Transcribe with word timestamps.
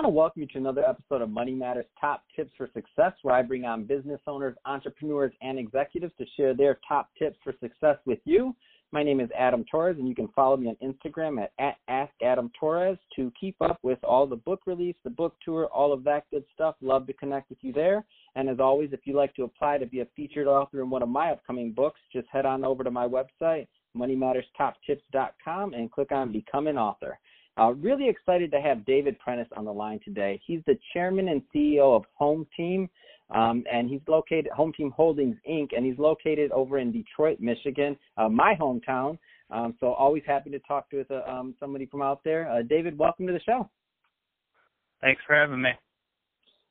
want 0.00 0.14
to 0.14 0.16
welcome 0.16 0.40
you 0.40 0.48
to 0.48 0.56
another 0.56 0.82
episode 0.82 1.20
of 1.20 1.28
Money 1.28 1.52
Matters 1.52 1.84
Top 2.00 2.24
Tips 2.34 2.50
for 2.56 2.70
Success, 2.72 3.12
where 3.20 3.34
I 3.34 3.42
bring 3.42 3.66
on 3.66 3.84
business 3.84 4.18
owners, 4.26 4.56
entrepreneurs, 4.64 5.30
and 5.42 5.58
executives 5.58 6.14
to 6.16 6.24
share 6.38 6.54
their 6.54 6.80
top 6.88 7.10
tips 7.18 7.36
for 7.44 7.52
success 7.60 7.98
with 8.06 8.18
you. 8.24 8.56
My 8.92 9.02
name 9.02 9.20
is 9.20 9.28
Adam 9.38 9.62
Torres, 9.70 9.98
and 9.98 10.08
you 10.08 10.14
can 10.14 10.28
follow 10.28 10.56
me 10.56 10.68
on 10.68 10.76
Instagram 10.82 11.46
at, 11.58 11.76
at 11.90 12.08
AskAdamTorres 12.22 12.96
to 13.16 13.30
keep 13.38 13.56
up 13.60 13.78
with 13.82 13.98
all 14.02 14.26
the 14.26 14.36
book 14.36 14.60
release, 14.64 14.96
the 15.04 15.10
book 15.10 15.34
tour, 15.44 15.66
all 15.66 15.92
of 15.92 16.02
that 16.04 16.24
good 16.30 16.44
stuff. 16.54 16.76
Love 16.80 17.06
to 17.06 17.12
connect 17.12 17.50
with 17.50 17.58
you 17.60 17.74
there. 17.74 18.02
And 18.36 18.48
as 18.48 18.58
always, 18.58 18.94
if 18.94 19.00
you'd 19.04 19.16
like 19.16 19.34
to 19.34 19.42
apply 19.42 19.76
to 19.76 19.86
be 19.86 20.00
a 20.00 20.06
featured 20.16 20.46
author 20.46 20.80
in 20.80 20.88
one 20.88 21.02
of 21.02 21.10
my 21.10 21.30
upcoming 21.30 21.72
books, 21.72 22.00
just 22.10 22.26
head 22.32 22.46
on 22.46 22.64
over 22.64 22.82
to 22.84 22.90
my 22.90 23.06
website, 23.06 23.66
moneymatterstoptips.com, 23.94 25.74
and 25.74 25.92
click 25.92 26.10
on 26.10 26.32
Become 26.32 26.68
an 26.68 26.78
Author. 26.78 27.18
Uh, 27.60 27.72
really 27.74 28.08
excited 28.08 28.50
to 28.50 28.60
have 28.60 28.86
David 28.86 29.18
Prentice 29.18 29.48
on 29.54 29.66
the 29.66 29.72
line 29.72 30.00
today. 30.02 30.40
He's 30.46 30.60
the 30.66 30.78
chairman 30.94 31.28
and 31.28 31.42
CEO 31.54 31.94
of 31.94 32.04
Home 32.14 32.46
Team, 32.56 32.88
um, 33.30 33.64
and 33.70 33.90
he's 33.90 34.00
located 34.08 34.48
Home 34.56 34.72
Team 34.72 34.90
Holdings 34.96 35.36
Inc. 35.48 35.68
and 35.76 35.84
he's 35.84 35.98
located 35.98 36.50
over 36.52 36.78
in 36.78 36.90
Detroit, 36.90 37.38
Michigan, 37.38 37.98
uh, 38.16 38.30
my 38.30 38.54
hometown. 38.58 39.18
Um, 39.50 39.74
so 39.78 39.92
always 39.92 40.22
happy 40.26 40.48
to 40.48 40.58
talk 40.60 40.88
to 40.90 41.04
uh, 41.10 41.30
um, 41.30 41.54
somebody 41.60 41.84
from 41.84 42.00
out 42.00 42.24
there. 42.24 42.50
Uh, 42.50 42.62
David, 42.62 42.96
welcome 42.96 43.26
to 43.26 43.32
the 43.34 43.40
show. 43.40 43.68
Thanks 45.02 45.20
for 45.26 45.36
having 45.36 45.60
me. 45.60 45.70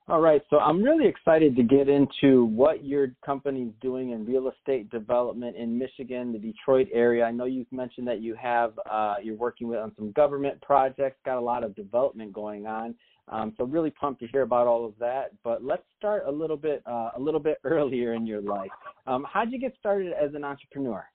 All 0.09 0.21
right, 0.21 0.41
so 0.49 0.57
I'm 0.57 0.81
really 0.81 1.07
excited 1.07 1.55
to 1.55 1.61
get 1.61 1.87
into 1.87 2.45
what 2.45 2.83
your 2.83 3.09
company's 3.23 3.71
doing 3.79 4.09
in 4.09 4.25
real 4.25 4.49
estate 4.49 4.89
development 4.89 5.55
in 5.55 5.77
Michigan, 5.77 6.33
the 6.33 6.39
Detroit 6.39 6.87
area. 6.91 7.23
I 7.23 7.29
know 7.29 7.45
you've 7.45 7.71
mentioned 7.71 8.07
that 8.07 8.19
you 8.19 8.33
have 8.33 8.73
uh, 8.89 9.17
you're 9.21 9.35
working 9.35 9.67
with 9.67 9.77
on 9.77 9.91
some 9.95 10.11
government 10.13 10.59
projects, 10.63 11.19
got 11.25 11.37
a 11.37 11.39
lot 11.39 11.63
of 11.63 11.75
development 11.75 12.33
going 12.33 12.65
on. 12.65 12.95
Um, 13.27 13.53
so 13.55 13.65
really 13.65 13.91
pumped 13.91 14.21
to 14.21 14.27
hear 14.29 14.41
about 14.41 14.65
all 14.65 14.83
of 14.83 14.93
that. 14.97 15.29
But 15.43 15.63
let's 15.63 15.83
start 15.95 16.23
a 16.25 16.31
little 16.31 16.57
bit 16.57 16.81
uh, 16.87 17.11
a 17.15 17.19
little 17.19 17.39
bit 17.39 17.59
earlier 17.63 18.15
in 18.15 18.25
your 18.25 18.41
life. 18.41 18.71
Um, 19.05 19.27
how'd 19.31 19.51
you 19.51 19.59
get 19.59 19.75
started 19.77 20.13
as 20.13 20.33
an 20.33 20.43
entrepreneur? 20.43 21.05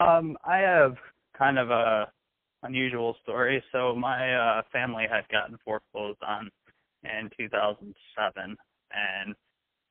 Um, 0.00 0.38
I 0.42 0.56
have 0.60 0.96
kind 1.36 1.58
of 1.58 1.68
a 1.68 2.10
unusual 2.62 3.14
story. 3.22 3.62
So 3.72 3.94
my 3.94 4.34
uh, 4.34 4.62
family 4.72 5.04
had 5.10 5.28
gotten 5.28 5.58
foreclosed 5.66 6.22
on 6.26 6.50
in 7.04 7.30
2007, 7.38 8.56
and 8.92 9.34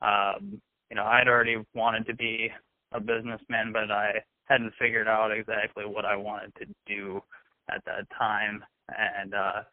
um, 0.01 0.61
you 0.89 0.95
know 0.95 1.03
I'd 1.03 1.27
already 1.27 1.57
wanted 1.73 2.05
to 2.07 2.15
be 2.15 2.49
a 2.93 2.99
businessman, 2.99 3.71
but 3.73 3.91
I 3.91 4.23
hadn't 4.45 4.73
figured 4.79 5.07
out 5.07 5.31
exactly 5.31 5.85
what 5.85 6.05
I 6.05 6.15
wanted 6.15 6.53
to 6.55 6.65
do 6.85 7.21
at 7.69 7.83
that 7.85 8.07
time. 8.17 8.63
And 8.97 9.33
uh, 9.33 9.63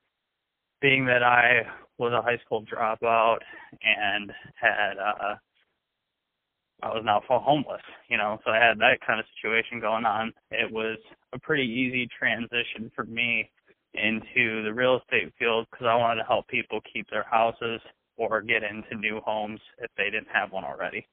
being 0.80 1.06
that 1.06 1.22
I 1.22 1.62
was 1.98 2.12
a 2.12 2.22
high 2.22 2.38
school 2.44 2.64
dropout 2.64 3.38
and 3.82 4.32
had 4.56 4.98
uh, 4.98 5.36
I 6.82 6.88
was 6.88 7.02
now 7.04 7.22
homeless, 7.26 7.80
you 8.08 8.18
know, 8.18 8.38
so 8.44 8.50
I 8.50 8.56
had 8.56 8.78
that 8.78 8.98
kind 9.06 9.20
of 9.20 9.26
situation 9.36 9.80
going 9.80 10.04
on. 10.04 10.32
It 10.50 10.70
was 10.70 10.98
a 11.32 11.38
pretty 11.38 11.64
easy 11.64 12.08
transition 12.18 12.90
for 12.94 13.04
me 13.04 13.50
into 13.94 14.62
the 14.62 14.72
real 14.72 14.98
estate 14.98 15.32
field 15.38 15.66
because 15.70 15.86
I 15.86 15.96
wanted 15.96 16.22
to 16.22 16.26
help 16.26 16.48
people 16.48 16.80
keep 16.92 17.08
their 17.10 17.26
houses 17.30 17.80
or 18.16 18.42
get 18.42 18.62
into 18.62 18.96
new 18.96 19.20
homes 19.24 19.60
if 19.78 19.90
they 19.96 20.04
didn't 20.04 20.28
have 20.32 20.52
one 20.52 20.64
already. 20.64 21.06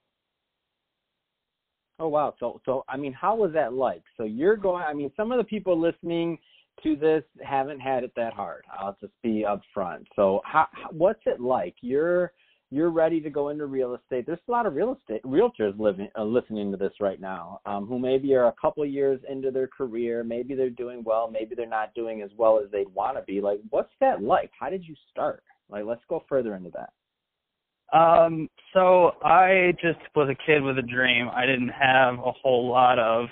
Oh 1.99 2.07
wow. 2.07 2.33
So 2.39 2.59
so 2.65 2.83
I 2.89 2.97
mean 2.97 3.13
how 3.13 3.35
was 3.35 3.51
that 3.53 3.73
like? 3.73 4.03
So 4.17 4.23
you're 4.23 4.57
going 4.57 4.83
I 4.83 4.93
mean 4.93 5.11
some 5.15 5.31
of 5.31 5.37
the 5.37 5.43
people 5.43 5.79
listening 5.79 6.37
to 6.83 6.95
this 6.95 7.23
haven't 7.43 7.79
had 7.79 8.03
it 8.03 8.11
that 8.15 8.33
hard. 8.33 8.65
I'll 8.79 8.97
just 8.99 9.13
be 9.21 9.45
upfront. 9.47 10.05
So 10.15 10.41
how 10.43 10.67
what's 10.91 11.21
it 11.25 11.39
like? 11.39 11.75
You're 11.81 12.31
you're 12.71 12.89
ready 12.89 13.19
to 13.19 13.29
go 13.29 13.49
into 13.49 13.65
real 13.65 13.95
estate. 13.95 14.25
There's 14.25 14.39
a 14.47 14.51
lot 14.51 14.65
of 14.65 14.75
real 14.75 14.97
estate 14.97 15.21
realtors 15.23 15.77
living 15.77 16.07
uh, 16.17 16.23
listening 16.23 16.71
to 16.71 16.77
this 16.77 16.93
right 17.01 17.19
now, 17.19 17.59
um, 17.65 17.85
who 17.85 17.99
maybe 17.99 18.33
are 18.33 18.47
a 18.47 18.55
couple 18.59 18.85
years 18.85 19.19
into 19.29 19.51
their 19.51 19.67
career. 19.67 20.23
Maybe 20.23 20.55
they're 20.55 20.69
doing 20.69 21.03
well. 21.05 21.29
Maybe 21.29 21.53
they're 21.53 21.67
not 21.67 21.93
doing 21.93 22.21
as 22.21 22.31
well 22.37 22.61
as 22.63 22.71
they'd 22.71 22.87
want 22.93 23.17
to 23.17 23.23
be. 23.23 23.41
Like, 23.41 23.59
what's 23.69 23.91
that 23.99 24.23
like? 24.23 24.51
How 24.57 24.69
did 24.69 24.85
you 24.87 24.95
start? 25.11 25.43
Like, 25.69 25.83
let's 25.85 26.01
go 26.07 26.23
further 26.29 26.55
into 26.55 26.71
that. 26.71 27.97
Um, 27.97 28.47
so 28.73 29.11
I 29.21 29.73
just 29.81 29.99
was 30.15 30.29
a 30.29 30.45
kid 30.45 30.63
with 30.63 30.77
a 30.77 30.81
dream. 30.81 31.27
I 31.35 31.45
didn't 31.45 31.69
have 31.69 32.13
a 32.19 32.31
whole 32.31 32.69
lot 32.69 32.97
of 32.97 33.27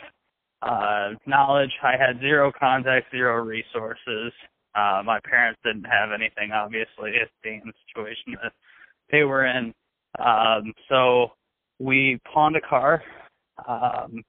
uh 0.62 1.12
knowledge. 1.26 1.72
I 1.82 1.92
had 1.92 2.20
zero 2.20 2.52
contacts, 2.60 3.10
zero 3.12 3.42
resources. 3.42 4.34
Uh 4.76 5.02
my 5.06 5.18
parents 5.24 5.62
didn't 5.64 5.86
have 5.86 6.12
anything 6.12 6.52
obviously, 6.52 7.14
being 7.44 7.62
in 7.64 7.68
the 7.68 7.74
situation 7.88 8.36
that 8.44 8.52
they 9.12 9.24
were 9.24 9.46
in. 9.46 9.74
Um, 10.20 10.74
so 10.90 11.32
we 11.80 12.20
pawned 12.34 12.56
a 12.56 12.62
car, 12.62 13.02
um, 13.68 14.24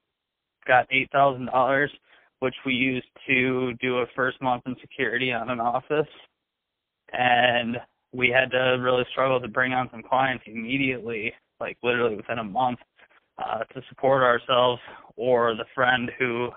got 0.67 0.87
eight 0.91 1.09
thousand 1.11 1.47
dollars, 1.47 1.91
which 2.39 2.55
we 2.65 2.73
used 2.73 3.07
to 3.27 3.73
do 3.81 3.99
a 3.99 4.05
first 4.15 4.41
month 4.41 4.63
in 4.65 4.75
security 4.81 5.31
on 5.31 5.49
an 5.49 5.59
office, 5.59 6.07
and 7.13 7.77
we 8.13 8.29
had 8.29 8.51
to 8.51 8.77
really 8.79 9.05
struggle 9.11 9.39
to 9.39 9.47
bring 9.47 9.73
on 9.73 9.89
some 9.91 10.03
clients 10.03 10.43
immediately, 10.47 11.33
like 11.59 11.77
literally 11.83 12.15
within 12.15 12.39
a 12.39 12.43
month, 12.43 12.79
uh, 13.37 13.59
to 13.73 13.81
support 13.89 14.23
ourselves. 14.23 14.81
Or 15.17 15.55
the 15.55 15.65
friend 15.75 16.09
who 16.17 16.49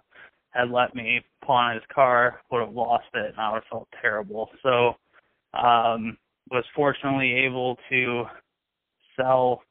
had 0.51 0.71
let 0.71 0.95
me 0.95 1.21
pawn 1.45 1.75
his 1.75 1.83
car 1.93 2.41
would 2.51 2.61
have 2.61 2.73
lost 2.73 3.07
it, 3.15 3.31
and 3.31 3.39
I 3.39 3.53
would 3.53 3.57
have 3.57 3.71
felt 3.71 3.89
terrible. 4.01 4.49
So 4.63 4.95
um, 5.59 6.17
was 6.51 6.65
fortunately 6.75 7.33
able 7.33 7.77
to 7.91 8.25
sell 9.17 9.63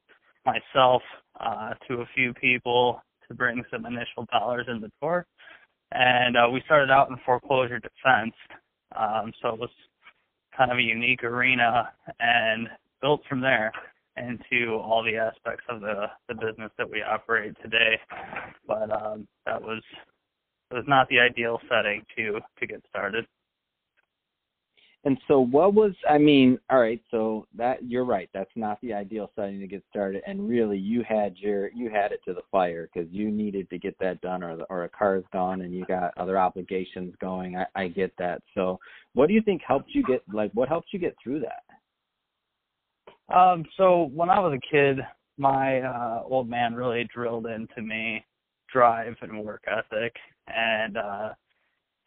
myself 0.45 1.01
uh, 1.39 1.73
to 1.87 2.01
a 2.01 2.05
few 2.15 2.33
people 2.33 3.01
to 3.27 3.33
bring 3.33 3.63
some 3.71 3.85
initial 3.85 4.25
dollars 4.31 4.65
in 4.69 4.81
the 4.81 4.91
door. 5.01 5.25
And 5.91 6.35
uh, 6.35 6.49
we 6.51 6.61
started 6.65 6.91
out 6.91 7.09
in 7.09 7.17
foreclosure 7.25 7.79
defense. 7.79 8.33
Um, 8.95 9.31
so 9.41 9.49
it 9.49 9.59
was 9.59 9.69
kind 10.55 10.71
of 10.71 10.77
a 10.77 10.81
unique 10.81 11.23
arena 11.23 11.89
and 12.19 12.67
built 13.01 13.21
from 13.27 13.41
there 13.41 13.71
into 14.17 14.75
all 14.75 15.03
the 15.03 15.17
aspects 15.17 15.63
of 15.69 15.81
the, 15.81 16.05
the 16.27 16.35
business 16.35 16.71
that 16.77 16.89
we 16.89 17.01
operate 17.01 17.55
today. 17.61 17.99
But 18.67 18.91
um, 18.91 19.27
that 19.45 19.61
was 19.61 19.81
it 20.71 20.75
was 20.75 20.85
not 20.87 21.07
the 21.09 21.19
ideal 21.19 21.59
setting 21.69 22.03
to 22.17 22.39
to 22.59 22.67
get 22.67 22.83
started. 22.89 23.25
And 25.05 25.17
so, 25.27 25.41
what 25.41 25.73
was 25.73 25.91
I 26.09 26.17
mean? 26.17 26.57
All 26.69 26.79
right, 26.79 27.01
so 27.11 27.45
that 27.57 27.83
you're 27.83 28.05
right. 28.05 28.29
That's 28.33 28.51
not 28.55 28.79
the 28.81 28.93
ideal 28.93 29.31
setting 29.35 29.59
to 29.59 29.67
get 29.67 29.83
started. 29.89 30.21
And 30.25 30.47
really, 30.47 30.77
you 30.77 31.03
had 31.07 31.35
your 31.37 31.69
you 31.73 31.89
had 31.89 32.13
it 32.13 32.21
to 32.25 32.33
the 32.33 32.41
fire 32.49 32.89
because 32.93 33.11
you 33.11 33.29
needed 33.29 33.69
to 33.69 33.77
get 33.77 33.97
that 33.99 34.21
done, 34.21 34.43
or 34.43 34.55
the, 34.55 34.63
or 34.69 34.85
a 34.85 34.89
car's 34.89 35.25
gone, 35.33 35.61
and 35.61 35.73
you 35.73 35.85
got 35.85 36.17
other 36.17 36.37
obligations 36.37 37.13
going. 37.19 37.57
I, 37.57 37.65
I 37.75 37.87
get 37.89 38.13
that. 38.17 38.41
So, 38.55 38.79
what 39.13 39.27
do 39.27 39.33
you 39.33 39.41
think 39.41 39.61
helped 39.67 39.89
you 39.93 40.03
get 40.03 40.23
like 40.31 40.51
what 40.53 40.69
helped 40.69 40.93
you 40.93 40.99
get 40.99 41.15
through 41.21 41.41
that? 41.41 41.63
Um, 43.35 43.65
so 43.77 44.09
when 44.13 44.29
I 44.29 44.39
was 44.39 44.53
a 44.53 44.71
kid, 44.71 44.99
my 45.37 45.81
uh, 45.81 46.23
old 46.25 46.49
man 46.49 46.75
really 46.75 47.07
drilled 47.13 47.47
into 47.47 47.81
me 47.81 48.25
drive 48.71 49.15
and 49.21 49.43
work 49.43 49.63
ethic, 49.67 50.15
and 50.47 50.97
uh, 50.97 51.29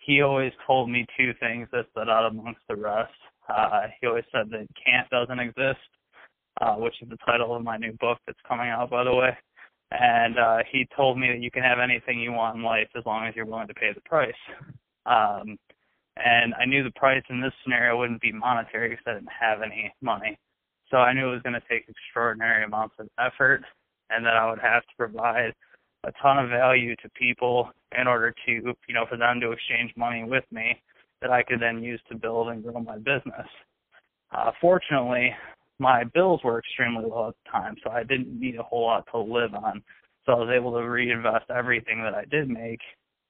he 0.06 0.22
always 0.22 0.52
told 0.66 0.88
me 0.88 1.04
two 1.18 1.32
things 1.40 1.68
that 1.72 1.86
stood 1.90 2.08
out 2.08 2.30
amongst 2.30 2.60
the 2.68 2.76
rest. 2.76 3.12
Uh, 3.48 3.88
he 4.00 4.06
always 4.06 4.24
said 4.32 4.48
that 4.50 4.66
can't 4.82 5.08
doesn't 5.10 5.40
exist, 5.40 5.82
uh, 6.60 6.74
which 6.74 6.94
is 7.02 7.08
the 7.08 7.18
title 7.26 7.54
of 7.54 7.62
my 7.62 7.76
new 7.76 7.92
book 8.00 8.18
that's 8.26 8.38
coming 8.46 8.68
out, 8.68 8.88
by 8.88 9.02
the 9.02 9.14
way. 9.14 9.36
And 9.90 10.38
uh, 10.38 10.58
he 10.70 10.86
told 10.96 11.18
me 11.18 11.28
that 11.28 11.40
you 11.40 11.50
can 11.50 11.62
have 11.62 11.78
anything 11.78 12.20
you 12.20 12.32
want 12.32 12.56
in 12.56 12.62
life 12.62 12.88
as 12.96 13.04
long 13.04 13.26
as 13.26 13.34
you're 13.34 13.46
willing 13.46 13.68
to 13.68 13.74
pay 13.74 13.92
the 13.92 14.00
price. 14.00 14.32
Um, 15.06 15.58
and 16.16 16.54
I 16.54 16.64
knew 16.64 16.82
the 16.82 16.90
price 16.92 17.22
in 17.28 17.40
this 17.40 17.52
scenario 17.62 17.98
wouldn't 17.98 18.20
be 18.20 18.32
monetary 18.32 18.90
because 18.90 19.04
I 19.06 19.14
didn't 19.14 19.28
have 19.38 19.62
any 19.62 19.92
money. 20.00 20.38
So 20.90 20.98
I 20.98 21.12
knew 21.12 21.28
it 21.28 21.32
was 21.32 21.42
going 21.42 21.60
to 21.60 21.68
take 21.68 21.88
extraordinary 21.88 22.64
amounts 22.64 22.94
of 22.98 23.08
effort 23.18 23.62
and 24.10 24.24
that 24.24 24.34
I 24.34 24.48
would 24.48 24.60
have 24.60 24.82
to 24.82 24.96
provide 24.96 25.52
a 26.06 26.12
ton 26.22 26.38
of 26.38 26.48
value 26.48 26.94
to 26.96 27.08
people 27.10 27.70
in 27.98 28.06
order 28.06 28.32
to, 28.46 28.52
you 28.52 28.94
know, 28.94 29.06
for 29.08 29.16
them 29.16 29.40
to 29.40 29.52
exchange 29.52 29.92
money 29.96 30.24
with 30.24 30.44
me 30.50 30.80
that 31.20 31.30
I 31.30 31.42
could 31.42 31.60
then 31.60 31.82
use 31.82 32.00
to 32.08 32.16
build 32.16 32.48
and 32.48 32.62
grow 32.62 32.80
my 32.80 32.96
business. 32.98 33.48
Uh, 34.30 34.52
fortunately, 34.60 35.34
my 35.78 36.04
bills 36.14 36.40
were 36.44 36.58
extremely 36.58 37.04
low 37.04 37.28
at 37.28 37.34
the 37.44 37.50
time, 37.50 37.76
so 37.82 37.90
I 37.90 38.02
didn't 38.02 38.38
need 38.38 38.56
a 38.56 38.62
whole 38.62 38.86
lot 38.86 39.06
to 39.12 39.18
live 39.18 39.54
on. 39.54 39.82
So 40.24 40.32
I 40.32 40.36
was 40.36 40.54
able 40.54 40.72
to 40.72 40.88
reinvest 40.88 41.50
everything 41.50 42.02
that 42.02 42.14
I 42.14 42.24
did 42.24 42.48
make 42.48 42.80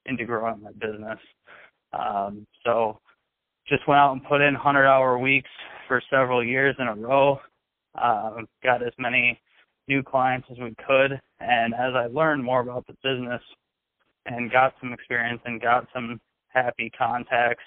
into 0.07 0.25
growing 0.25 0.63
my 0.63 0.73
business. 0.73 1.19
Um, 1.93 2.47
so 2.65 3.01
just 3.69 3.87
went 3.89 3.99
out 3.99 4.13
and 4.13 4.25
put 4.25 4.41
in 4.41 4.55
100 4.55 4.87
hour 4.87 5.19
weeks 5.19 5.51
for 5.89 6.03
several 6.11 6.45
years 6.45 6.77
in 6.79 6.87
a 6.87 6.95
row. 6.95 7.41
Uh, 7.95 8.43
got 8.63 8.83
as 8.83 8.93
many 8.99 9.41
new 9.89 10.03
clients 10.03 10.49
as 10.51 10.59
we 10.59 10.75
could. 10.87 11.21
And 11.41 11.75
as 11.75 11.95
I 11.95 12.07
learned 12.11 12.45
more 12.45 12.61
about 12.61 12.87
the 12.87 12.95
business 13.03 13.43
and 14.27 14.51
got 14.51 14.75
some 14.81 14.93
experience 14.93 15.41
and 15.45 15.61
got 15.61 15.87
some 15.95 16.21
happy 16.49 16.91
contacts 16.97 17.65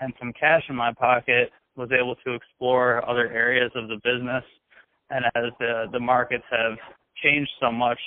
and 0.00 0.12
some 0.18 0.32
cash 0.38 0.62
in 0.68 0.76
my 0.76 0.92
pocket, 0.92 1.50
was 1.76 1.90
able 1.92 2.16
to 2.24 2.34
explore 2.34 3.08
other 3.08 3.30
areas 3.30 3.70
of 3.74 3.88
the 3.88 3.96
business. 3.96 4.44
And 5.10 5.24
as 5.36 5.52
the 5.60 5.86
the 5.92 6.00
markets 6.00 6.44
have 6.50 6.78
changed 7.22 7.50
so 7.60 7.70
much 7.70 7.98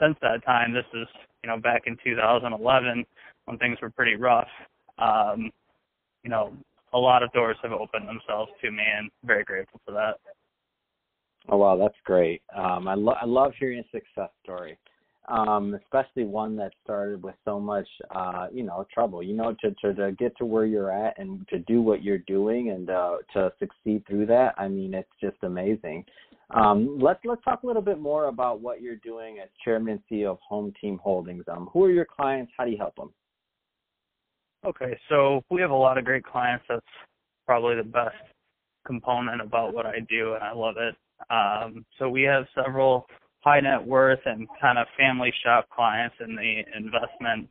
since 0.00 0.16
that 0.22 0.44
time, 0.44 0.72
this 0.74 0.84
is 0.92 1.08
you 1.42 1.48
know 1.48 1.58
back 1.58 1.82
in 1.86 1.96
2011 2.04 3.04
when 3.46 3.58
things 3.58 3.78
were 3.80 3.90
pretty 3.90 4.16
rough. 4.16 4.48
Um, 4.98 5.50
you 6.22 6.30
know, 6.30 6.52
a 6.92 6.98
lot 6.98 7.22
of 7.22 7.32
doors 7.32 7.56
have 7.62 7.72
opened 7.72 8.06
themselves 8.06 8.50
to 8.60 8.70
me, 8.70 8.82
and 8.82 9.10
I'm 9.22 9.26
very 9.26 9.44
grateful 9.44 9.80
for 9.84 9.92
that. 9.92 10.18
Oh 11.48 11.56
wow, 11.56 11.76
that's 11.76 11.96
great. 12.04 12.42
Um, 12.56 12.86
I, 12.88 12.92
I 12.94 13.24
love 13.24 13.52
hearing 13.58 13.80
a 13.80 13.90
success 13.90 14.30
story, 14.42 14.78
um, 15.28 15.74
especially 15.74 16.24
one 16.24 16.56
that 16.56 16.72
started 16.84 17.22
with 17.22 17.34
so 17.44 17.58
much, 17.58 17.88
uh, 18.14 18.46
you 18.52 18.62
know, 18.62 18.86
trouble. 18.92 19.22
You 19.22 19.34
know, 19.34 19.54
to, 19.60 19.74
to 19.82 19.94
to 19.94 20.12
get 20.12 20.36
to 20.38 20.44
where 20.44 20.66
you're 20.66 20.92
at 20.92 21.18
and 21.18 21.46
to 21.48 21.58
do 21.60 21.82
what 21.82 22.02
you're 22.02 22.18
doing 22.18 22.70
and 22.70 22.90
uh, 22.90 23.16
to 23.34 23.52
succeed 23.58 24.04
through 24.06 24.26
that. 24.26 24.54
I 24.56 24.68
mean, 24.68 24.94
it's 24.94 25.10
just 25.20 25.36
amazing. 25.42 26.04
Um, 26.50 26.98
let's 27.00 27.20
let's 27.24 27.42
talk 27.42 27.62
a 27.62 27.66
little 27.66 27.82
bit 27.82 27.98
more 27.98 28.26
about 28.26 28.60
what 28.60 28.80
you're 28.80 28.96
doing 28.96 29.38
as 29.42 29.48
chairman 29.64 29.94
and 29.94 30.00
CEO 30.10 30.30
of 30.32 30.38
Home 30.48 30.72
Team 30.80 31.00
Holdings. 31.02 31.44
Um, 31.48 31.68
who 31.72 31.84
are 31.84 31.90
your 31.90 32.04
clients? 32.06 32.52
How 32.56 32.64
do 32.64 32.70
you 32.70 32.78
help 32.78 32.94
them? 32.96 33.10
Okay, 34.64 34.96
so 35.08 35.42
we 35.50 35.60
have 35.60 35.70
a 35.70 35.74
lot 35.74 35.98
of 35.98 36.04
great 36.04 36.24
clients. 36.24 36.64
That's 36.68 36.86
probably 37.46 37.74
the 37.74 37.82
best 37.82 38.14
component 38.86 39.40
about 39.40 39.74
what 39.74 39.86
I 39.86 40.00
do, 40.08 40.34
and 40.34 40.44
I 40.44 40.52
love 40.52 40.76
it. 40.78 40.94
Um, 41.30 41.84
so 41.98 42.08
we 42.08 42.22
have 42.22 42.44
several 42.54 43.06
high 43.40 43.60
net 43.60 43.84
worth 43.84 44.20
and 44.24 44.46
kind 44.60 44.78
of 44.78 44.86
family 44.98 45.32
shop 45.44 45.68
clients 45.74 46.16
in 46.20 46.36
the 46.36 46.62
investment 46.76 47.48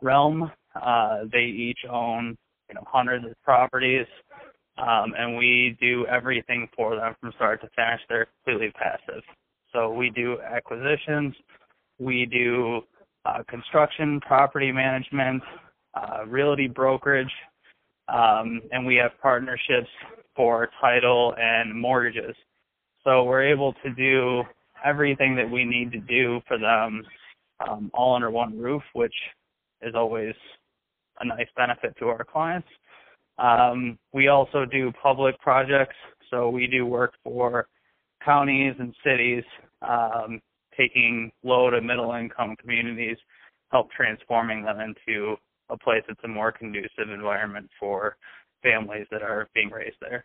realm. 0.00 0.50
Uh, 0.80 1.20
they 1.32 1.44
each 1.44 1.80
own 1.90 2.36
you 2.68 2.74
know 2.74 2.84
hundreds 2.86 3.24
of 3.24 3.32
properties, 3.42 4.06
um, 4.78 5.12
and 5.18 5.36
we 5.36 5.76
do 5.80 6.06
everything 6.06 6.68
for 6.76 6.96
them 6.96 7.14
from 7.20 7.32
start 7.36 7.60
to 7.60 7.68
finish. 7.76 8.00
They're 8.08 8.28
completely 8.44 8.72
passive. 8.72 9.22
So 9.72 9.92
we 9.92 10.10
do 10.10 10.38
acquisitions, 10.40 11.34
we 11.98 12.26
do 12.26 12.82
uh, 13.24 13.42
construction, 13.48 14.20
property 14.20 14.72
management, 14.72 15.42
uh, 15.94 16.26
realty 16.26 16.68
brokerage, 16.68 17.32
um, 18.08 18.60
and 18.72 18.84
we 18.86 18.96
have 18.96 19.12
partnerships 19.20 19.88
for 20.34 20.68
title 20.80 21.34
and 21.38 21.78
mortgages. 21.78 22.34
So 23.04 23.24
we're 23.24 23.42
able 23.44 23.74
to 23.84 23.94
do 23.94 24.42
everything 24.84 25.34
that 25.36 25.50
we 25.50 25.64
need 25.64 25.92
to 25.92 25.98
do 26.00 26.40
for 26.46 26.58
them 26.58 27.02
um, 27.68 27.90
all 27.94 28.14
under 28.14 28.30
one 28.30 28.58
roof, 28.58 28.82
which 28.92 29.14
is 29.80 29.94
always 29.94 30.34
a 31.20 31.26
nice 31.26 31.48
benefit 31.56 31.94
to 31.98 32.08
our 32.08 32.24
clients. 32.24 32.68
Um, 33.38 33.98
we 34.12 34.28
also 34.28 34.64
do 34.64 34.92
public 35.02 35.38
projects, 35.40 35.96
so 36.30 36.48
we 36.48 36.66
do 36.66 36.86
work 36.86 37.14
for 37.24 37.66
counties 38.24 38.74
and 38.78 38.94
cities, 39.04 39.44
um, 39.82 40.40
taking 40.76 41.32
low 41.42 41.70
to 41.70 41.80
middle 41.80 42.12
income 42.12 42.56
communities, 42.60 43.16
help 43.70 43.90
transforming 43.90 44.64
them 44.64 44.78
into 44.80 45.36
a 45.70 45.78
place 45.78 46.02
that's 46.06 46.20
a 46.24 46.28
more 46.28 46.52
conducive 46.52 47.10
environment 47.12 47.68
for 47.80 48.16
families 48.62 49.06
that 49.10 49.22
are 49.22 49.48
being 49.54 49.70
raised 49.70 49.96
there. 50.00 50.24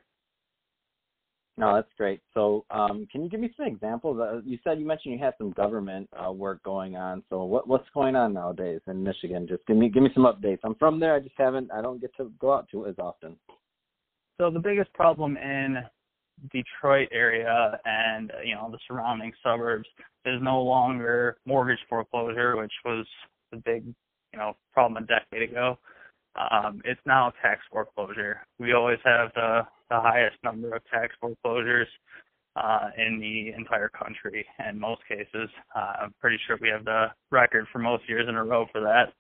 No, 1.59 1.74
that's 1.74 1.92
great. 1.98 2.21
So, 2.36 2.65
um, 2.69 3.07
can 3.12 3.24
you 3.24 3.30
give 3.30 3.39
me 3.39 3.51
some 3.57 3.65
examples? 3.65 4.19
Uh, 4.19 4.42
you 4.45 4.59
said 4.63 4.80
you 4.80 4.86
mentioned 4.86 5.13
you 5.13 5.19
had 5.19 5.33
some 5.39 5.51
government 5.51 6.07
uh, 6.13 6.31
work 6.31 6.62
going 6.62 6.95
on. 6.95 7.24
So, 7.30 7.44
what 7.45 7.68
what's 7.68 7.88
going 7.95 8.15
on 8.15 8.33
nowadays 8.33 8.81
in 8.88 9.04
Michigan? 9.04 9.48
Just 9.48 9.65
give 9.65 9.75
me 9.75 9.89
give 9.89 10.04
me 10.04 10.12
some 10.13 10.25
updates. 10.25 10.59
I'm 10.63 10.75
from 10.75 11.00
there. 11.00 11.15
I 11.15 11.19
just 11.19 11.36
haven't. 11.36 11.71
I 11.71 11.81
don't 11.81 12.00
get 12.00 12.15
to 12.18 12.31
go 12.39 12.54
out 12.54 12.68
to 12.71 12.86
it 12.86 12.89
as 12.92 13.00
often. 13.00 13.38
So 14.39 14.51
the 14.51 14.59
biggest 14.59 14.94
problem 14.94 15.36
in 15.38 15.77
Detroit 16.51 17.09
area 17.12 17.80
and 17.86 18.31
you 18.45 18.54
know 18.54 18.69
the 18.71 18.77
surrounding 18.88 19.31
suburbs 19.44 19.88
is 20.25 20.39
no 20.42 20.62
longer 20.62 21.38
mortgage 21.45 21.80
foreclosure, 21.89 22.56
which 22.56 22.74
was 22.86 23.07
the 23.51 23.57
big 23.57 23.83
you 24.33 24.39
know 24.39 24.56
problem 24.74 25.04
a 25.04 25.07
decade 25.07 25.50
ago. 25.50 25.80
Um, 26.38 26.81
it's 26.86 27.01
now 27.06 27.34
tax 27.42 27.62
foreclosure. 27.72 28.42
We 28.60 28.74
always 28.74 29.00
have 29.04 29.31
the 29.36 29.62
the 29.89 30.00
highest 30.00 30.36
number 30.44 30.75
of 30.75 30.81
tax 30.92 31.13
foreclosures 31.19 31.88
uh, 32.56 32.89
in 32.98 33.19
the 33.19 33.54
entire 33.57 33.89
country 33.89 34.45
in 34.68 34.80
most 34.80 35.01
cases. 35.07 35.50
Uh, 35.75 35.94
I'm 36.01 36.13
pretty 36.19 36.38
sure 36.45 36.57
we 36.62 36.69
have 36.69 36.86
the 36.86 37.07
record 37.31 37.66
for 37.72 37.80
most 37.80 38.04
years 38.10 38.28
in 38.28 38.36
a 38.36 38.44
row 38.44 38.66
for 38.72 38.81
that, 38.81 39.13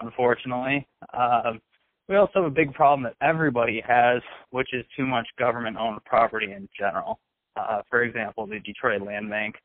unfortunately. 0.00 0.86
Um, 1.12 1.60
we 2.08 2.16
also 2.16 2.32
have 2.36 2.44
a 2.44 2.50
big 2.50 2.72
problem 2.72 3.02
that 3.02 3.26
everybody 3.26 3.82
has, 3.86 4.22
which 4.50 4.72
is 4.72 4.84
too 4.96 5.06
much 5.06 5.26
government 5.38 5.76
owned 5.76 6.04
property 6.04 6.52
in 6.52 6.68
general. 6.78 7.18
Uh, 7.56 7.82
for 7.90 8.02
example, 8.02 8.46
the 8.46 8.60
Detroit 8.60 9.02
Land 9.02 9.28
Bank 9.28 9.56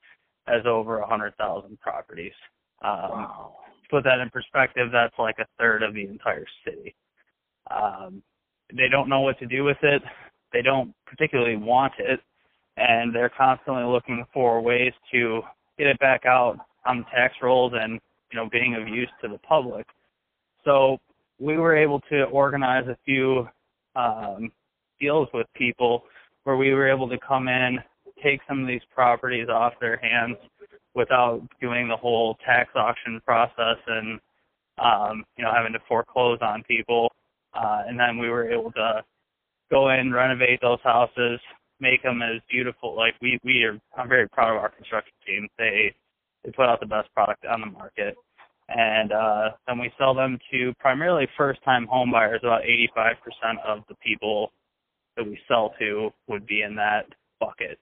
has 0.47 0.65
over 0.65 0.99
100,000 0.99 1.79
properties. 1.79 2.33
Um, 2.83 3.11
wow. 3.11 3.55
Put 3.91 4.05
that 4.05 4.19
in 4.19 4.29
perspective, 4.29 4.87
that's 4.91 5.13
like 5.19 5.35
a 5.39 5.45
third 5.59 5.83
of 5.83 5.93
the 5.93 6.05
entire 6.05 6.45
city. 6.65 6.95
Um, 7.69 8.23
they 8.75 8.87
don't 8.89 9.09
know 9.09 9.19
what 9.19 9.37
to 9.39 9.45
do 9.45 9.63
with 9.63 9.77
it. 9.83 10.01
They 10.53 10.61
don't 10.61 10.93
particularly 11.05 11.57
want 11.57 11.93
it. 11.99 12.19
And 12.77 13.13
they're 13.13 13.31
constantly 13.37 13.83
looking 13.83 14.25
for 14.33 14.61
ways 14.61 14.93
to 15.11 15.41
get 15.77 15.87
it 15.87 15.99
back 15.99 16.25
out 16.25 16.57
on 16.85 16.99
the 16.99 17.05
tax 17.13 17.35
rolls 17.43 17.73
and 17.75 17.99
you 18.31 18.39
know 18.39 18.49
being 18.49 18.75
of 18.75 18.87
use 18.87 19.09
to 19.21 19.27
the 19.27 19.37
public. 19.39 19.85
So 20.63 20.97
we 21.37 21.57
were 21.57 21.75
able 21.75 21.99
to 22.11 22.23
organize 22.23 22.87
a 22.87 22.97
few 23.03 23.47
um, 23.95 24.51
deals 24.99 25.27
with 25.33 25.47
people 25.53 26.03
where 26.45 26.55
we 26.55 26.73
were 26.73 26.89
able 26.89 27.09
to 27.09 27.17
come 27.19 27.49
in 27.49 27.79
take 28.23 28.39
some 28.47 28.61
of 28.61 28.67
these 28.67 28.81
properties 28.93 29.47
off 29.49 29.73
their 29.81 29.97
hands 29.97 30.37
without 30.95 31.41
doing 31.61 31.87
the 31.87 31.97
whole 31.97 32.37
tax 32.45 32.69
auction 32.75 33.21
process 33.25 33.77
and 33.87 34.19
um, 34.77 35.23
you 35.37 35.43
know 35.43 35.51
having 35.55 35.73
to 35.73 35.79
foreclose 35.87 36.39
on 36.41 36.63
people 36.63 37.11
uh, 37.53 37.83
and 37.87 37.99
then 37.99 38.17
we 38.17 38.29
were 38.29 38.49
able 38.49 38.71
to 38.71 39.01
go 39.69 39.89
in, 39.89 40.11
renovate 40.11 40.59
those 40.61 40.79
houses, 40.83 41.39
make 41.79 42.03
them 42.03 42.21
as 42.21 42.41
beautiful. 42.49 42.95
Like 42.95 43.15
we 43.21 43.39
we 43.43 43.63
are, 43.63 43.79
I'm 43.97 44.09
very 44.09 44.27
proud 44.29 44.55
of 44.55 44.61
our 44.61 44.69
construction 44.69 45.13
team. 45.25 45.47
They 45.57 45.93
they 46.43 46.51
put 46.51 46.65
out 46.65 46.79
the 46.79 46.85
best 46.85 47.13
product 47.13 47.45
on 47.45 47.61
the 47.61 47.67
market, 47.67 48.15
and 48.69 49.11
uh, 49.11 49.49
then 49.67 49.79
we 49.79 49.91
sell 49.97 50.13
them 50.13 50.39
to 50.51 50.73
primarily 50.79 51.27
first-time 51.37 51.87
home 51.87 52.11
buyers. 52.11 52.41
About 52.43 52.61
85% 52.63 53.15
of 53.65 53.83
the 53.89 53.95
people 53.95 54.51
that 55.17 55.25
we 55.25 55.37
sell 55.47 55.73
to 55.79 56.11
would 56.27 56.45
be 56.45 56.61
in 56.61 56.75
that 56.75 57.05
bucket. 57.39 57.79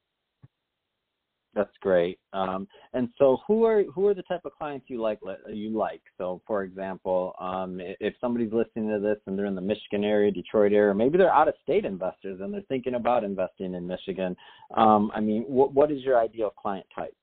That's 1.55 1.75
great. 1.81 2.19
Um, 2.31 2.67
and 2.93 3.09
so, 3.17 3.39
who 3.47 3.63
are 3.63 3.83
who 3.83 4.07
are 4.07 4.13
the 4.13 4.21
type 4.23 4.41
of 4.45 4.51
clients 4.53 4.85
you 4.87 5.01
like? 5.01 5.19
You 5.51 5.75
like. 5.75 6.01
So, 6.17 6.41
for 6.45 6.63
example, 6.63 7.33
um, 7.39 7.79
if 7.81 8.13
somebody's 8.21 8.53
listening 8.53 8.89
to 8.89 8.99
this 8.99 9.17
and 9.25 9.37
they're 9.37 9.47
in 9.47 9.55
the 9.55 9.61
Michigan 9.61 10.03
area, 10.03 10.31
Detroit 10.31 10.73
area, 10.73 10.93
maybe 10.93 11.17
they're 11.17 11.33
out 11.33 11.47
of 11.47 11.55
state 11.63 11.85
investors 11.85 12.39
and 12.41 12.53
they're 12.53 12.61
thinking 12.69 12.95
about 12.95 13.23
investing 13.23 13.73
in 13.73 13.87
Michigan. 13.87 14.35
Um, 14.77 15.11
I 15.15 15.21
mean, 15.21 15.43
what 15.47 15.73
what 15.73 15.91
is 15.91 16.03
your 16.03 16.19
ideal 16.19 16.51
client 16.51 16.85
type? 16.95 17.15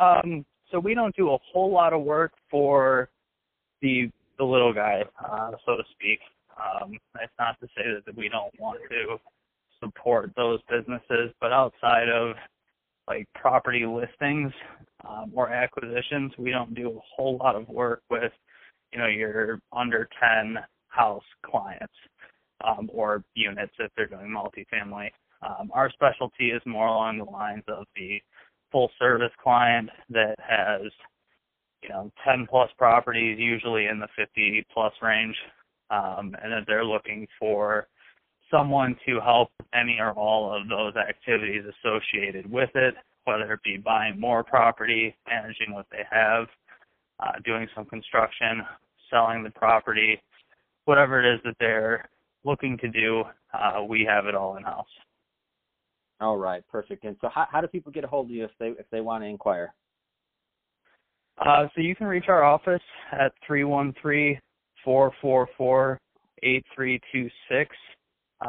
Um, 0.00 0.44
so 0.70 0.80
we 0.80 0.94
don't 0.94 1.14
do 1.14 1.30
a 1.30 1.38
whole 1.52 1.72
lot 1.72 1.92
of 1.92 2.02
work 2.02 2.32
for 2.50 3.08
the 3.82 4.10
the 4.38 4.44
little 4.44 4.72
guy, 4.72 5.02
uh, 5.24 5.52
so 5.64 5.76
to 5.76 5.82
speak. 5.92 6.18
Um, 6.58 6.98
it's 7.20 7.32
not 7.38 7.58
to 7.60 7.66
say 7.68 7.84
that 8.04 8.16
we 8.16 8.28
don't 8.28 8.52
want 8.58 8.80
to 8.90 9.18
support 9.82 10.32
those 10.36 10.60
businesses, 10.68 11.32
but 11.40 11.52
outside 11.52 12.08
of 12.08 12.34
like 13.06 13.26
property 13.34 13.86
listings 13.86 14.52
um, 15.08 15.32
or 15.34 15.50
acquisitions, 15.50 16.32
we 16.38 16.50
don't 16.50 16.74
do 16.74 16.90
a 16.90 17.00
whole 17.16 17.38
lot 17.38 17.56
of 17.56 17.68
work 17.68 18.02
with, 18.10 18.32
you 18.92 18.98
know, 18.98 19.06
your 19.06 19.60
under 19.72 20.08
10 20.20 20.58
house 20.88 21.24
clients 21.44 21.94
um, 22.66 22.90
or 22.92 23.24
units 23.34 23.72
if 23.78 23.90
they're 23.96 24.06
doing 24.06 24.28
multifamily. 24.28 25.08
Um, 25.42 25.70
our 25.72 25.90
specialty 25.90 26.50
is 26.50 26.62
more 26.66 26.88
along 26.88 27.18
the 27.18 27.24
lines 27.24 27.62
of 27.68 27.86
the 27.96 28.20
full 28.70 28.90
service 28.98 29.32
client 29.42 29.88
that 30.10 30.34
has, 30.38 30.82
you 31.82 31.88
know, 31.88 32.10
10 32.26 32.46
plus 32.50 32.70
properties, 32.76 33.38
usually 33.38 33.86
in 33.86 34.00
the 34.00 34.08
50 34.16 34.66
plus 34.72 34.92
range, 35.00 35.36
um, 35.90 36.36
and 36.42 36.52
that 36.52 36.64
they're 36.66 36.84
looking 36.84 37.26
for 37.38 37.86
someone 38.50 38.96
to 39.06 39.20
help 39.20 39.50
any 39.74 39.98
or 40.00 40.12
all 40.12 40.54
of 40.54 40.68
those 40.68 40.94
activities 40.96 41.62
associated 41.84 42.50
with 42.50 42.70
it, 42.74 42.94
whether 43.24 43.52
it 43.52 43.62
be 43.62 43.76
buying 43.76 44.18
more 44.18 44.42
property, 44.42 45.14
managing 45.28 45.74
what 45.74 45.86
they 45.90 46.04
have, 46.10 46.46
uh, 47.20 47.32
doing 47.44 47.66
some 47.74 47.84
construction, 47.84 48.62
selling 49.10 49.42
the 49.42 49.50
property, 49.50 50.20
whatever 50.84 51.22
it 51.22 51.34
is 51.34 51.40
that 51.44 51.54
they're 51.60 52.08
looking 52.44 52.78
to 52.78 52.88
do, 52.88 53.24
uh, 53.52 53.82
we 53.82 54.06
have 54.08 54.26
it 54.26 54.34
all 54.34 54.56
in 54.56 54.62
house. 54.62 54.86
All 56.20 56.36
right, 56.36 56.62
perfect. 56.70 57.04
And 57.04 57.16
so, 57.20 57.28
how, 57.32 57.46
how 57.50 57.60
do 57.60 57.66
people 57.66 57.92
get 57.92 58.04
a 58.04 58.06
hold 58.08 58.26
of 58.26 58.30
you 58.30 58.44
if 58.44 58.50
they 58.58 58.68
if 58.68 58.86
they 58.90 59.00
want 59.00 59.22
to 59.22 59.28
inquire? 59.28 59.72
Uh, 61.38 61.68
so 61.74 61.80
you 61.80 61.94
can 61.94 62.06
reach 62.08 62.24
our 62.28 62.42
office 62.42 62.82
at 63.12 63.32
three 63.46 63.62
one 63.62 63.94
three 64.02 64.38
four 64.84 65.12
four 65.20 65.48
four 65.56 66.00
eight 66.42 66.64
three 66.74 67.00
two 67.12 67.28
six 67.48 67.70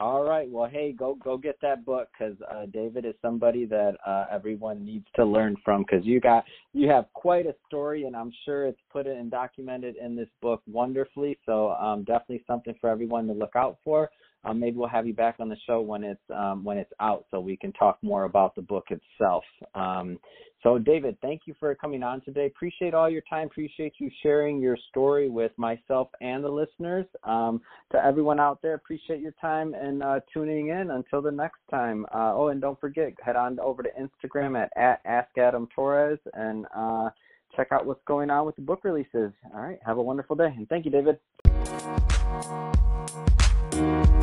All 0.00 0.24
right. 0.24 0.50
Well, 0.50 0.68
hey, 0.68 0.92
go 0.92 1.16
go 1.22 1.36
get 1.36 1.56
that 1.62 1.84
book 1.84 2.08
because 2.12 2.36
uh, 2.50 2.66
David 2.72 3.04
is 3.04 3.14
somebody 3.22 3.64
that 3.66 3.96
uh, 4.04 4.26
everyone 4.30 4.84
needs 4.84 5.06
to 5.14 5.24
learn 5.24 5.56
from 5.64 5.84
because 5.88 6.04
you 6.04 6.20
got 6.20 6.44
you 6.72 6.88
have 6.88 7.06
quite 7.14 7.46
a 7.46 7.54
story, 7.68 8.04
and 8.04 8.16
I'm 8.16 8.32
sure 8.44 8.66
it's 8.66 8.80
put 8.92 9.06
it 9.06 9.16
and 9.16 9.30
documented 9.30 9.94
in 9.96 10.16
this 10.16 10.28
book 10.42 10.62
wonderfully. 10.66 11.38
So 11.46 11.70
um, 11.72 12.02
definitely 12.02 12.42
something 12.46 12.74
for 12.80 12.90
everyone 12.90 13.28
to 13.28 13.32
look 13.32 13.54
out 13.54 13.78
for. 13.84 14.10
Um, 14.44 14.60
maybe 14.60 14.76
we'll 14.76 14.88
have 14.88 15.06
you 15.06 15.14
back 15.14 15.36
on 15.38 15.48
the 15.48 15.56
show 15.66 15.80
when 15.80 16.04
it's 16.04 16.20
um, 16.34 16.64
when 16.64 16.78
it's 16.78 16.92
out, 17.00 17.24
so 17.30 17.40
we 17.40 17.56
can 17.56 17.72
talk 17.72 17.98
more 18.02 18.24
about 18.24 18.54
the 18.54 18.62
book 18.62 18.86
itself. 18.90 19.44
Um, 19.74 20.18
so, 20.64 20.78
David, 20.78 21.18
thank 21.20 21.42
you 21.44 21.54
for 21.60 21.74
coming 21.74 22.02
on 22.02 22.22
today. 22.22 22.46
Appreciate 22.46 22.94
all 22.94 23.10
your 23.10 23.20
time. 23.28 23.48
Appreciate 23.48 23.92
you 23.98 24.10
sharing 24.22 24.60
your 24.62 24.78
story 24.88 25.28
with 25.28 25.52
myself 25.58 26.08
and 26.22 26.42
the 26.42 26.48
listeners. 26.48 27.04
Um, 27.22 27.60
to 27.92 28.02
everyone 28.02 28.40
out 28.40 28.62
there, 28.62 28.72
appreciate 28.72 29.20
your 29.20 29.34
time 29.42 29.74
and 29.74 30.02
uh, 30.02 30.20
tuning 30.32 30.68
in. 30.68 30.90
Until 30.90 31.20
the 31.20 31.30
next 31.30 31.60
time. 31.70 32.06
Uh, 32.14 32.32
oh, 32.34 32.48
and 32.48 32.62
don't 32.62 32.80
forget, 32.80 33.12
head 33.22 33.36
on 33.36 33.60
over 33.60 33.82
to 33.82 33.90
Instagram 33.90 34.58
at, 34.58 34.72
at 34.74 35.00
Ask 35.04 35.36
Adam 35.36 35.68
Torres 35.74 36.18
and 36.32 36.64
uh, 36.74 37.10
check 37.54 37.68
out 37.70 37.84
what's 37.84 38.02
going 38.06 38.30
on 38.30 38.46
with 38.46 38.56
the 38.56 38.62
book 38.62 38.84
releases. 38.84 39.32
All 39.54 39.60
right, 39.60 39.78
have 39.84 39.98
a 39.98 40.02
wonderful 40.02 40.34
day, 40.34 40.52
and 40.56 40.66
thank 40.68 40.86
you, 40.86 40.90
David. 40.90 41.18